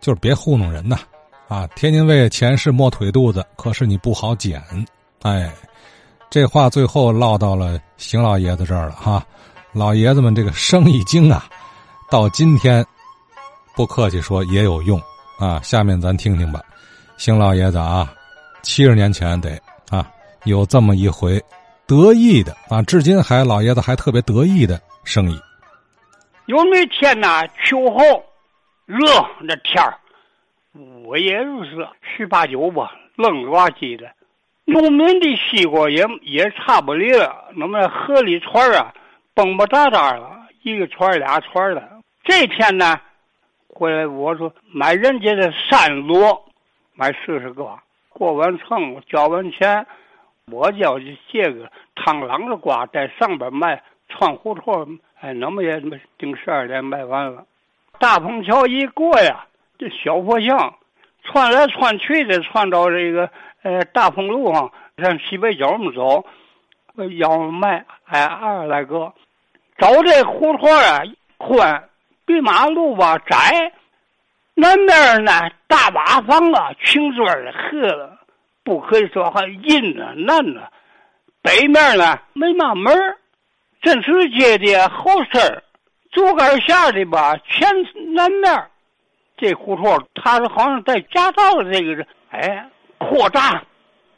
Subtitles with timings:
[0.00, 0.98] 就是别糊弄人呐！
[1.48, 4.62] 啊，天津卫钱是摸腿肚子，可是你不好捡。
[5.22, 5.52] 哎，
[6.30, 9.24] 这话最后落到了邢老爷子这儿了哈。
[9.72, 11.44] 老爷子们这个生意经啊，
[12.08, 12.84] 到今天
[13.74, 15.00] 不客气说也有用
[15.38, 15.60] 啊。
[15.62, 16.60] 下面咱听听吧，
[17.18, 18.12] 邢老爷子啊，
[18.62, 19.60] 七十年前得
[19.90, 20.08] 啊
[20.44, 21.42] 有这么一回
[21.86, 25.38] 得意的啊，至今还老爷子还特别得意的生意。
[26.46, 28.22] 有那天呐，秋后
[28.90, 29.06] 热
[29.40, 29.94] 那天儿。
[31.04, 34.10] 我也就是十八九吧，愣着吧唧的。
[34.64, 38.92] 农民的西瓜也也差不离了，那么河里船啊，
[39.34, 42.02] 蹦蹦哒哒了，一个船俩船的。
[42.22, 43.00] 这天呢，
[43.68, 46.44] 回来我说买人家的山螺，
[46.94, 47.78] 买四十个。
[48.10, 49.86] 过完秤，交完钱，
[50.46, 50.98] 我叫
[51.32, 55.80] 借个螳螂的瓜在上边卖，串胡同，哎，那么也
[56.18, 57.44] 顶十二点卖完了。
[58.00, 59.46] 大棚桥一过呀。
[59.78, 60.74] 这小破巷，
[61.22, 63.30] 窜来窜去的，窜到这个
[63.62, 66.26] 呃大丰路上，向西北角么走，
[67.18, 69.14] 要卖哎二十来个，
[69.78, 71.00] 走这胡同啊
[71.38, 71.88] 宽，
[72.26, 73.72] 比马路吧窄，
[74.52, 75.32] 南面呢
[75.66, 78.18] 大瓦房啊，青砖的黑的，
[78.62, 80.68] 不可以说还阴呢难呢，
[81.40, 82.94] 北面呢没嘛门
[83.80, 85.62] 正是街的好事儿
[86.10, 87.68] 竹竿下的吧前
[88.14, 88.66] 南面。
[89.36, 93.64] 这胡同，他是好像在夹道的这个人，哎，扩大，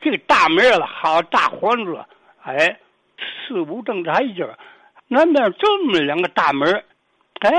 [0.00, 2.04] 这个大门了，好大环子，
[2.44, 2.78] 哎，
[3.18, 4.48] 四五正宅一间
[5.08, 6.84] 南边这么两个大门，
[7.40, 7.50] 哎，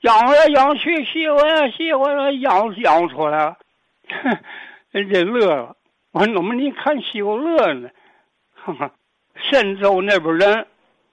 [0.00, 3.58] 养来养去，西回来西回来，扬扬出来了，
[4.90, 5.76] 人家乐了。
[6.12, 7.90] 我说：“怎么你看西瓜乐呢？”
[8.64, 8.90] 哈哈，
[9.34, 10.66] 深州那边人，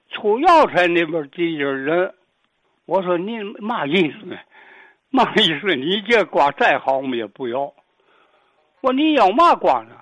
[0.09, 2.13] 出药材那边这些人，
[2.85, 4.37] 我说：“你嘛意思呢？”
[5.11, 5.75] 嘛意思？
[5.75, 7.73] 你这瓜再好，我们也不要。
[8.81, 9.95] 我你要嘛瓜呢？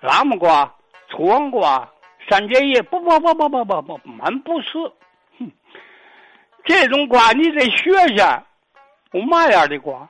[0.00, 0.72] 喇嘛瓜、
[1.08, 1.88] 粗黄瓜、
[2.28, 2.80] 三节叶？
[2.82, 4.68] 不不不不不不不，满不是。
[5.38, 5.50] 哼，
[6.64, 8.42] 这种瓜你得学学。
[9.12, 10.08] 我嘛样的瓜？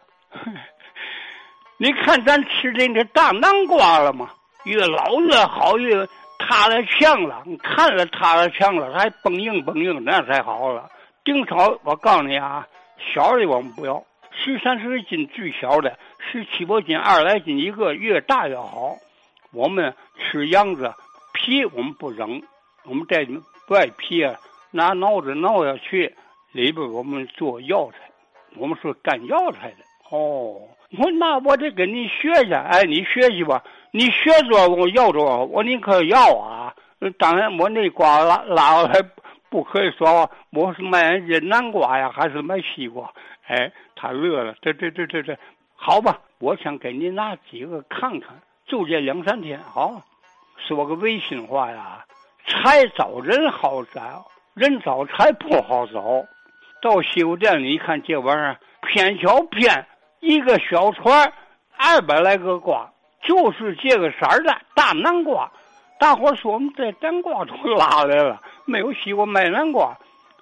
[1.78, 4.30] 你看咱吃的那大南瓜了吗？
[4.64, 6.06] 越老越好，越
[6.38, 7.42] 塌了墙了。
[7.46, 10.90] 你看了塌了墙了，还蹦硬蹦硬，那才好了。
[11.25, 12.66] 顶少我告诉你啊，
[13.12, 14.03] 小的我们不要。
[14.32, 18.97] 十三十斤最小的，十七八斤二十来斤一个，越大越好。
[19.53, 20.94] 我们吃秧子
[21.32, 22.41] 皮，我们不扔，
[22.84, 23.26] 我们带
[23.69, 24.34] 外皮啊，
[24.70, 26.14] 拿脑子挠下去，
[26.53, 27.98] 里边我们做药材，
[28.56, 29.76] 我们是干药材的。
[30.10, 30.62] 哦，
[30.98, 36.75] 我那我得跟你学去，哎，你学习吧，你学着我要着我，宁可要啊。
[37.19, 39.02] 当然，我那瓜拉拉来
[39.50, 43.12] 不可以说我是卖人家南瓜呀，还是卖西瓜。
[43.49, 45.37] 哎，他乐了，这这这这这，
[45.75, 50.03] 好吧，我想给你拿几个看看，就这两三天，好，
[50.69, 52.05] 说个违心话呀，
[52.47, 54.25] 财找人好找，
[54.55, 56.25] 人找财不好找。
[56.81, 59.84] 到西瓜店里一看，这玩意儿偏小偏，
[60.21, 61.32] 一个小船，
[61.77, 62.91] 二百来个瓜，
[63.22, 65.50] 就是这个色儿的大南瓜。
[66.00, 69.94] 大伙说我们这南瓜都拉来了，没有西瓜卖南瓜，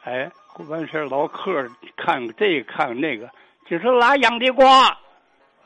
[0.05, 0.31] 哎。
[0.69, 1.53] 完事老客
[1.97, 3.31] 看看这个看看那个，
[3.69, 4.99] 就是拉秧的瓜，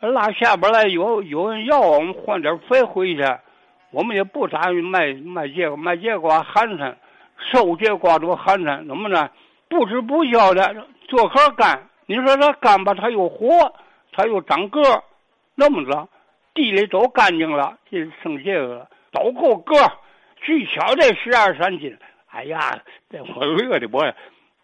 [0.01, 3.23] 拉下边来有有人要，我们换点肥回去。
[3.91, 6.95] 我们也不打算卖卖这个卖这瓜寒碜，
[7.39, 8.87] 收这瓜多寒碜。
[8.87, 9.31] 怎么呢？
[9.71, 11.89] 不知不觉的做壳干。
[12.05, 13.49] 你说它干吧，它又活，
[14.13, 14.81] 它又长个
[15.55, 16.07] 那么着，
[16.53, 19.77] 地里都干净了，就剩这个了，都够个
[20.41, 21.97] 最小的十二三斤。
[22.27, 24.12] 哎呀，这我乐的我。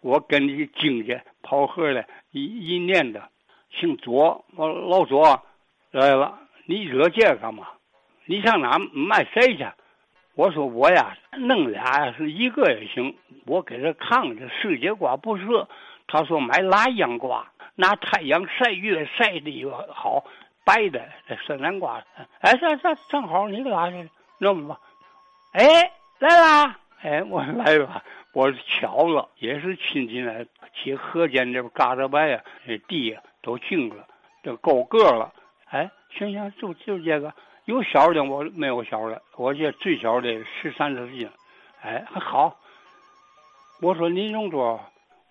[0.01, 3.29] 我跟你经家跑河的一一年的，
[3.69, 5.43] 姓左，我老左
[5.91, 6.39] 来了。
[6.65, 7.67] 你惹这干嘛？
[8.23, 9.67] 你上哪卖谁去？
[10.35, 13.13] 我说我呀，弄俩是一个也行。
[13.45, 15.43] 我给他看看，这世界瓜不是。
[16.07, 20.23] 他说买拉秧瓜，拿太阳晒越晒的越好，
[20.63, 21.09] 白的
[21.45, 22.01] 这南瓜。
[22.39, 24.79] 哎，这这正好你拉去，弄吧。
[25.53, 26.79] 哎，来啦！
[27.01, 28.03] 哎，我说来吧。
[28.33, 30.33] 我巧了，也是亲戚呢，
[30.73, 34.05] 去河间这边嘎达白呀，这地都净了，
[34.43, 35.33] 都够个了。
[35.69, 37.33] 哎，行行，就就这个，
[37.65, 41.29] 有小的我没有小的，我这最小的十三十斤，
[41.81, 42.55] 哎，还好。
[43.81, 44.79] 我说你弄多？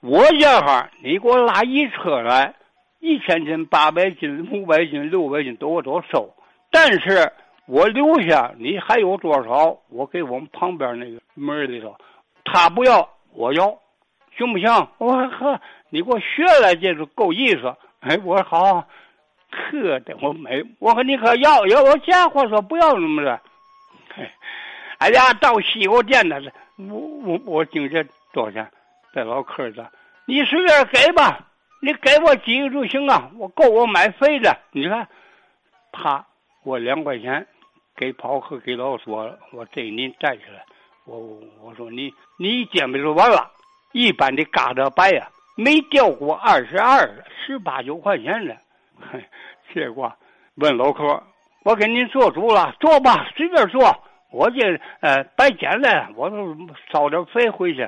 [0.00, 2.55] 我这哈，你给我拉一车来，
[2.99, 6.34] 一千斤、八百斤、五百斤、六百斤都我都收，
[6.70, 7.32] 但是
[7.69, 9.79] 我留下，你还有多少？
[9.91, 11.94] 我给我们旁边那个门里头。
[12.44, 13.79] 他不要，我要，
[14.38, 14.88] 行不行？
[14.97, 15.61] 我呵，
[15.91, 17.76] 你给我学来，这就够意思。
[18.00, 18.87] 哎，我说好，
[19.50, 23.38] 呵的，我没，我说你可要要我家伙说不要那么着。
[24.99, 28.67] 哎呀，到西瓜店那是，我我我今天多少钱？
[29.12, 29.87] 这老客子，
[30.25, 31.38] 你随便给吧，
[31.82, 34.56] 你给我几个就行啊，我够我买肥的。
[34.73, 35.06] 你看，
[35.93, 36.25] 啪，
[36.62, 37.47] 我两块钱
[37.99, 40.65] 给跑客给老说，我这您带起来。
[41.05, 41.19] 我
[41.61, 43.50] 我说你你煎饼就完了，
[43.93, 47.00] 一般的嘎达白呀，没掉过二十二
[47.45, 48.56] 十八九块钱的。
[49.75, 50.12] 结果
[50.55, 51.21] 问老客，
[51.65, 53.81] 我给您做主了，做吧，随便做。
[54.31, 56.56] 我这呃白捡来，我都
[56.93, 57.83] 烧点肥回去。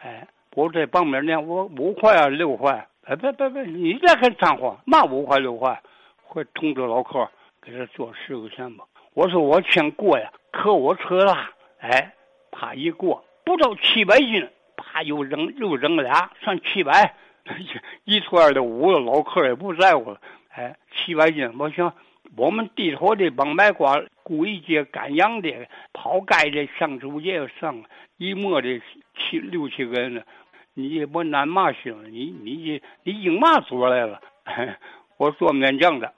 [0.00, 5.82] 哎，我这旁边呢，我五块啊六块，哎别别别，你别跟掺和，嘛五块六块，
[6.22, 7.28] 会通知老客
[7.60, 8.84] 给他做十块钱吧。
[9.14, 12.14] 我说我先过呀，可我车大，哎，
[12.50, 17.14] 啪一过不到七百斤，啪又扔又扔俩，算七百，
[18.04, 20.20] 一串二的五个，老客也不在乎了。
[20.50, 21.94] 哎，七百斤，我想
[22.36, 24.02] 我们地头的帮卖瓜。
[24.22, 27.82] 归节赶羊的，跑街的，上周节上
[28.16, 28.80] 一摸的
[29.16, 30.24] 七六七个人，
[30.72, 32.12] 你也不难嘛行？
[32.12, 34.20] 你你你应嘛做来了？
[35.18, 36.12] 我做面酱的，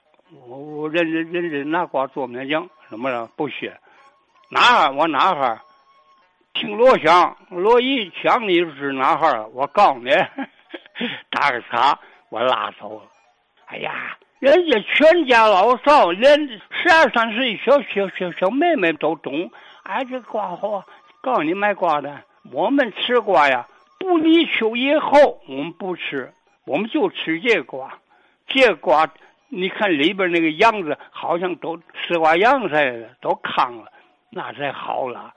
[0.47, 3.77] 我我人人人人拿瓜做面酱，怎么着不学？
[4.49, 4.91] 哪哈？
[4.91, 5.63] 我哪哈？
[6.53, 9.45] 听锣响，锣一响，你是哪哈？
[9.53, 10.11] 我告诉你，
[11.29, 11.97] 打个岔，
[12.29, 13.05] 我拉走了。
[13.67, 14.17] 哎呀！
[14.39, 19.49] 人家全家老少，连十二三岁小小小小妹妹都懂。
[19.83, 20.83] 哎，这瓜好，
[21.21, 22.21] 告诉你卖瓜的，
[22.51, 23.65] 我们吃瓜呀，
[23.99, 26.33] 不立秋以后我们不吃，
[26.65, 27.97] 我们就吃这瓜。
[28.45, 29.09] 这瓜，
[29.55, 33.91] 你看里边那个样子，好像都丝瓜秧似的，都糠了，
[34.31, 35.33] 那才好了。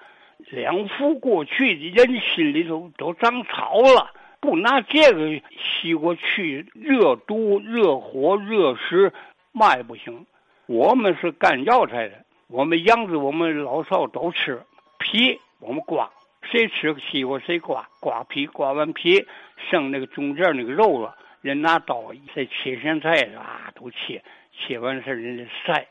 [0.51, 4.11] 两副过去，人心里头都长草了。
[4.41, 9.13] 不拿这个西瓜去热毒、热火、热食，
[9.53, 10.25] 嘛也不行。
[10.67, 12.15] 我们是干药材的，
[12.49, 14.63] 我们秧子，我们老少都吃
[14.99, 16.11] 皮，我们刮。
[16.43, 19.27] 谁吃西瓜谁刮，刮皮，刮完皮
[19.71, 24.23] 剩那个中间那个肉了，人拿刀再切咸菜啊，都切，
[24.53, 25.87] 切完事人家晒。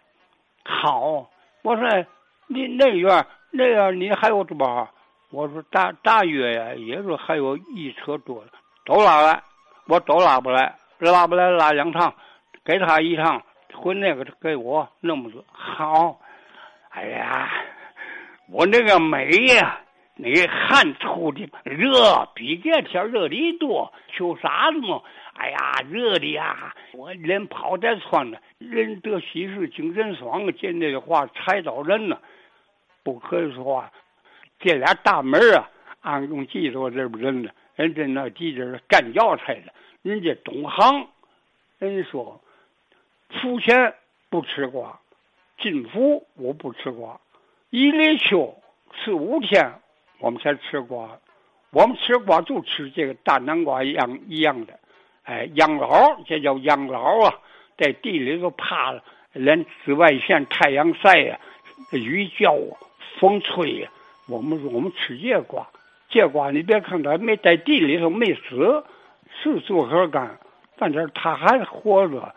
[0.63, 1.29] 好，
[1.61, 2.05] 我说
[2.47, 4.89] 你那院那院你还有多少？
[5.31, 8.43] 我说大大约呀，也就还有一车多，
[8.85, 9.43] 都拉来，
[9.87, 12.13] 我都拉不来，拉不来拉两趟，
[12.63, 13.41] 给他一趟，
[13.73, 16.19] 回那个给我那么多好。
[16.89, 17.49] 哎呀，
[18.49, 19.81] 我那个美呀，
[20.23, 25.01] 个汗出的热，比这天热的多，求啥子嘛？
[25.33, 32.21] 哎呀，热的呀，我连跑带窜的，人得喜事精神爽，见那个话踩到人了，
[33.03, 33.91] 不可以说话。
[34.59, 35.69] 这俩大门啊，
[36.01, 41.07] 俺用记住这不人呢，人家那地界是干药材的，人家懂行。
[41.77, 42.41] 人家说，
[43.29, 43.93] 出钱
[44.29, 44.97] 不吃瓜，
[45.59, 47.19] 进府我不吃瓜。
[47.69, 48.57] 一立秋
[49.03, 49.73] 四五天，
[50.19, 51.09] 我们才吃瓜。
[51.71, 54.79] 我们吃瓜就吃这个大南瓜一样一样的。
[55.23, 57.33] 哎，养老这叫养老啊，
[57.77, 59.03] 在地里头趴了，
[59.33, 61.39] 连紫外线、太阳晒呀，
[61.91, 62.55] 雨浇、
[63.19, 63.89] 风吹呀。
[64.27, 65.67] 我们我们吃这瓜，
[66.09, 68.83] 这瓜你别看它没在地里头没死，
[69.43, 70.37] 是做核干，
[70.77, 72.33] 反正它还活着，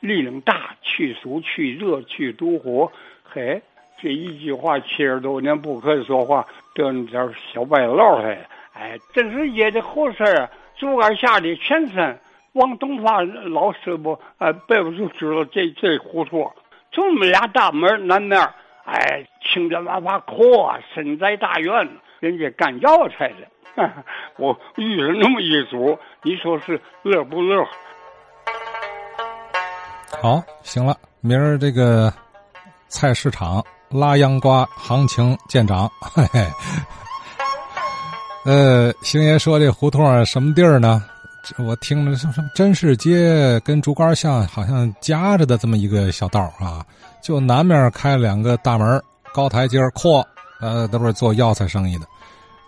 [0.00, 2.90] 力量大，去暑去热去毒火。
[3.22, 3.62] 嘿，
[4.02, 8.38] 这一句话七十多年不可以说话，得那点小白老嘿，
[8.72, 12.18] 哎，真是爷的好事儿，竹竿下的全身。
[12.54, 16.50] 王东发老师不，哎，背不就知道这这糊涂，
[16.90, 18.40] 就我们俩大门南面。
[18.84, 20.34] 哎，青天万法可，
[20.92, 21.88] 身在大院，
[22.18, 23.88] 人家干药材的，
[24.36, 27.64] 我遇了那么一组，你说是乐不乐？
[30.20, 32.12] 好，行了，明儿这个
[32.88, 35.90] 菜市场拉秧瓜行情见长。
[36.00, 36.46] 嘿嘿。
[38.44, 41.04] 呃，星爷说这胡同什么地儿呢？
[41.58, 46.84] 我听着像什么真市街跟竹竿巷好像夹着的这么一个小道啊。
[47.22, 49.02] 就南面开两个大门，
[49.34, 50.24] 高台阶阔，
[50.60, 52.06] 呃，都是做药材生意的，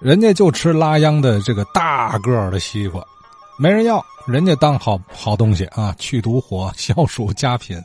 [0.01, 3.03] 人家就吃拉秧的这个大个的西瓜，
[3.59, 7.81] 没人要，人家当好好东西啊，去毒火、消暑佳品。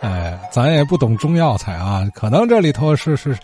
[0.00, 3.36] 哎，咱也不懂中药材啊，可能这里头是是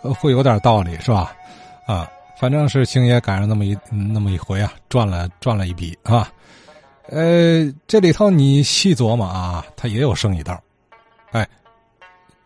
[0.00, 1.32] 会有点道理，是吧？
[1.86, 2.08] 啊，
[2.38, 6.32] 反正是星爷赶上那么一那么一回啊，赚了赚了一笔啊。
[7.08, 10.60] 呃，这里头你细琢磨啊，他也有生意道，
[11.32, 11.46] 哎。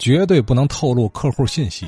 [0.02, 1.86] 绝对不能透露客户信息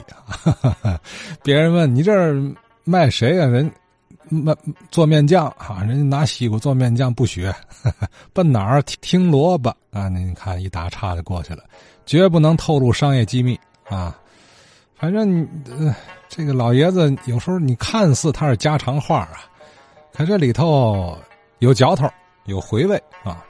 [0.83, 1.01] 啊！
[1.43, 2.39] 别人问你这儿
[2.85, 3.47] 卖谁呀？
[3.47, 3.73] 人
[4.35, 4.57] 面
[4.91, 7.55] 做面酱啊，人家拿西瓜做面酱不学，
[8.33, 10.09] 奔哪儿听萝卜啊？
[10.09, 11.65] 你看一打岔就过去了，
[12.07, 13.59] 绝不能透露商业机密
[13.89, 14.19] 啊。
[14.97, 15.95] 反正呃，
[16.29, 19.45] 这个老爷子有时候你看似他是家常话啊，
[20.13, 21.19] 可这里头
[21.59, 22.09] 有嚼头，
[22.47, 23.45] 有回味啊。